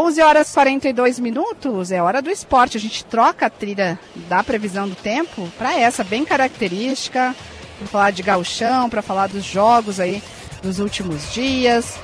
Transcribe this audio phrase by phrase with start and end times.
[0.00, 2.78] 11 horas e 42 minutos, é hora do esporte.
[2.78, 3.98] A gente troca a trilha
[4.30, 7.36] da previsão do tempo para essa, bem característica,
[7.78, 10.22] para falar de gauchão, para falar dos jogos aí
[10.62, 11.98] dos últimos dias.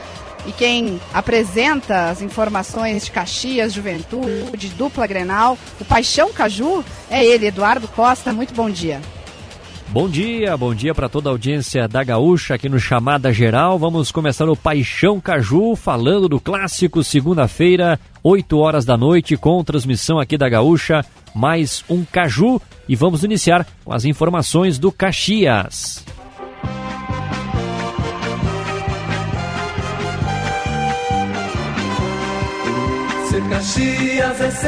[0.47, 7.47] E quem apresenta as informações de Caxias, Juventude, dupla Grenal, o Paixão Caju, é ele,
[7.47, 8.31] Eduardo Costa.
[8.31, 9.01] Muito bom dia.
[9.89, 13.79] Bom dia, bom dia para toda a audiência da Gaúcha aqui no Chamada Geral.
[13.79, 20.19] Vamos começar o Paixão Caju falando do clássico segunda-feira, 8 horas da noite, com transmissão
[20.19, 21.05] aqui da Gaúcha,
[21.35, 26.05] mais um Caju e vamos iniciar com as informações do Caxias.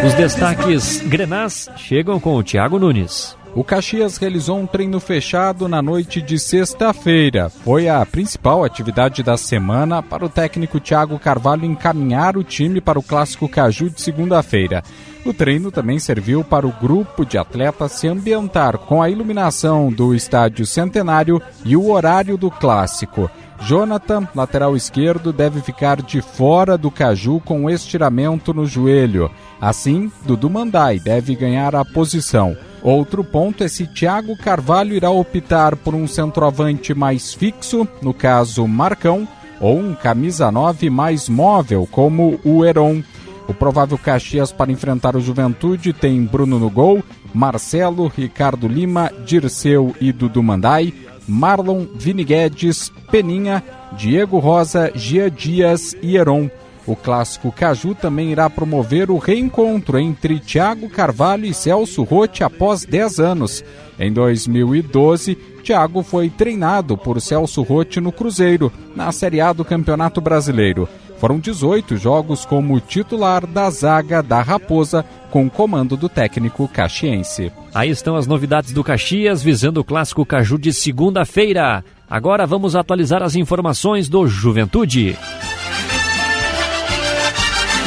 [0.06, 3.37] Os destaques Grenás chegam com o Thiago Nunes.
[3.54, 7.48] O Caxias realizou um treino fechado na noite de sexta-feira.
[7.48, 12.98] Foi a principal atividade da semana para o técnico Thiago Carvalho encaminhar o time para
[12.98, 14.82] o Clássico Caju de segunda-feira.
[15.24, 20.14] O treino também serviu para o grupo de atletas se ambientar com a iluminação do
[20.14, 23.30] estádio centenário e o horário do clássico.
[23.60, 29.30] Jonathan, lateral esquerdo, deve ficar de fora do Caju com estiramento no joelho.
[29.60, 32.56] Assim, Dudu Mandai deve ganhar a posição.
[32.82, 38.66] Outro ponto é se Thiago Carvalho irá optar por um centroavante mais fixo, no caso
[38.66, 39.26] Marcão,
[39.60, 43.02] ou um camisa 9 mais móvel, como o Heron.
[43.48, 47.02] O provável Caxias para enfrentar o Juventude tem Bruno no gol,
[47.34, 50.92] Marcelo, Ricardo Lima, Dirceu e Dudu Mandai,
[51.28, 53.62] Marlon, Vini Guedes, Peninha,
[53.92, 56.50] Diego Rosa, Gia Dias e Heron.
[56.86, 62.86] O clássico Caju também irá promover o reencontro entre Thiago Carvalho e Celso Rotti após
[62.86, 63.62] 10 anos.
[64.00, 70.18] Em 2012, Thiago foi treinado por Celso Rotti no Cruzeiro, na Série A do Campeonato
[70.20, 70.88] Brasileiro.
[71.18, 77.52] Foram 18 jogos como titular da zaga da Raposa, com comando do técnico caxiense.
[77.74, 81.84] Aí estão as novidades do Caxias visando o clássico Caju de segunda-feira.
[82.08, 85.18] Agora vamos atualizar as informações do Juventude.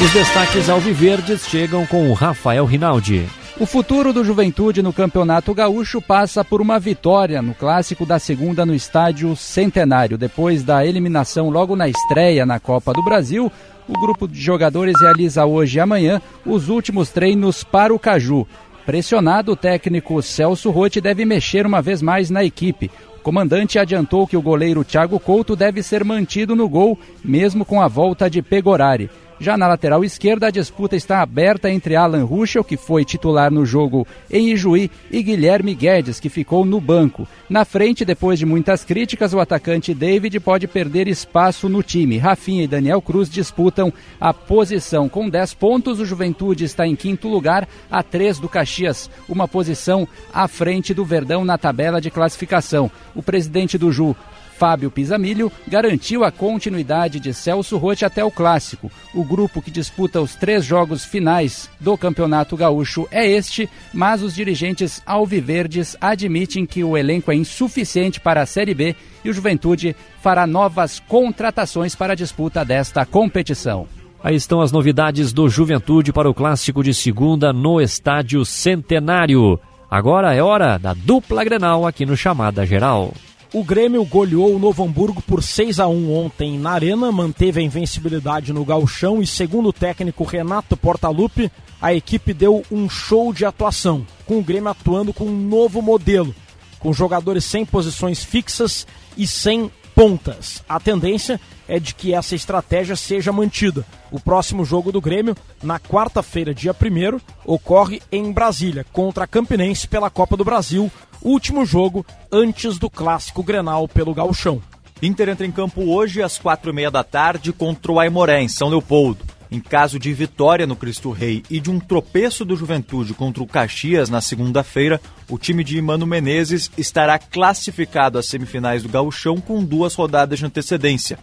[0.00, 3.26] Os destaques alviverdes chegam com o Rafael Rinaldi.
[3.60, 8.64] O futuro do Juventude no Campeonato Gaúcho passa por uma vitória no clássico da segunda
[8.64, 10.16] no estádio Centenário.
[10.16, 13.52] Depois da eliminação logo na estreia na Copa do Brasil,
[13.86, 18.46] o grupo de jogadores realiza hoje e amanhã os últimos treinos para o Caju.
[18.86, 22.90] Pressionado, o técnico Celso Rotti deve mexer uma vez mais na equipe.
[23.18, 27.80] O comandante adiantou que o goleiro Thiago Couto deve ser mantido no gol, mesmo com
[27.80, 29.10] a volta de Pegorari.
[29.42, 33.66] Já na lateral esquerda, a disputa está aberta entre Alan Ruschel, que foi titular no
[33.66, 37.26] jogo em Ijuí, e Guilherme Guedes, que ficou no banco.
[37.50, 42.18] Na frente, depois de muitas críticas, o atacante David pode perder espaço no time.
[42.18, 45.08] Rafinha e Daniel Cruz disputam a posição.
[45.08, 50.06] Com 10 pontos, o Juventude está em quinto lugar, a 3 do Caxias, uma posição
[50.32, 52.88] à frente do Verdão na tabela de classificação.
[53.12, 54.14] O presidente do Ju,
[54.58, 58.90] Fábio Pisamilho garantiu a continuidade de Celso Rotti até o clássico.
[59.14, 64.34] O grupo que disputa os três jogos finais do Campeonato Gaúcho é este, mas os
[64.34, 69.96] dirigentes alviverdes admitem que o elenco é insuficiente para a Série B e o Juventude
[70.20, 73.86] fará novas contratações para a disputa desta competição.
[74.22, 79.58] Aí estão as novidades do Juventude para o clássico de segunda no Estádio Centenário.
[79.90, 83.12] Agora é hora da dupla Grenal aqui no Chamada Geral.
[83.54, 87.62] O Grêmio goleou o Novo Hamburgo por 6 a 1 ontem na Arena, manteve a
[87.62, 93.44] invencibilidade no galchão e, segundo o técnico Renato Portaluppi, a equipe deu um show de
[93.44, 96.34] atuação, com o Grêmio atuando com um novo modelo,
[96.78, 98.86] com jogadores sem posições fixas
[99.18, 99.70] e sem
[100.02, 100.64] pontas.
[100.68, 103.86] A tendência é de que essa estratégia seja mantida.
[104.10, 109.86] O próximo jogo do Grêmio, na quarta-feira, dia 1 ocorre em Brasília, contra a Campinense
[109.86, 110.90] pela Copa do Brasil,
[111.22, 114.60] último jogo antes do clássico Grenal pelo Gauchão.
[115.00, 118.48] Inter entra em campo hoje às quatro e meia da tarde contra o Aimoré, em
[118.48, 119.24] São Leopoldo.
[119.52, 123.46] Em caso de vitória no Cristo Rei e de um tropeço do Juventude contra o
[123.46, 129.62] Caxias na segunda-feira, o time de Mano Menezes estará classificado às semifinais do Gauchão com
[129.62, 131.18] duas rodadas de antecedência.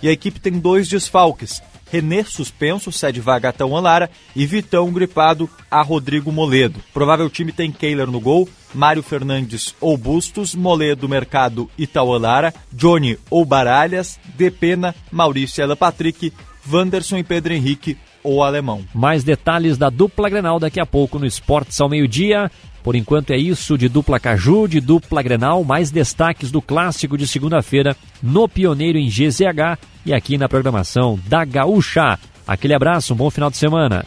[0.00, 1.60] E a equipe tem dois desfalques,
[1.92, 6.80] Renê suspenso, cede vaga a Tão Lara e Vitão gripado a Rodrigo Moledo.
[6.94, 13.18] Provável time tem Keiler no gol, Mário Fernandes ou Bustos, Moledo, Mercado e Taualara, Johnny
[13.28, 16.32] ou Baralhas, Depena, Maurício Ela Patrick,
[16.66, 18.82] Wanderson e Pedro Henrique ou Alemão.
[18.94, 22.50] Mais detalhes da dupla Grenal daqui a pouco no Esportes ao meio-dia.
[22.82, 27.28] Por enquanto é isso de dupla Caju, de dupla Grenal, mais destaques do clássico de
[27.28, 32.18] segunda-feira no Pioneiro em GZH e aqui na programação da Gaúcha.
[32.46, 34.04] Aquele abraço, um bom final de semana.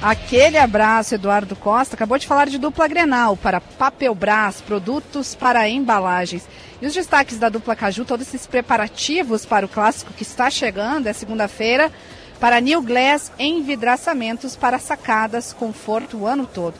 [0.00, 1.96] Aquele abraço, Eduardo Costa.
[1.96, 6.46] Acabou de falar de dupla Grenal para Papelbras, produtos para embalagens.
[6.80, 11.06] E os destaques da dupla Caju, todos esses preparativos para o clássico que está chegando,
[11.06, 11.90] é segunda-feira,
[12.38, 16.76] para New Glass envidraçamentos para sacadas, conforto o ano todo.